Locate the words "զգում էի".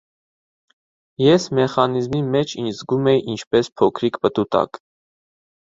2.81-3.23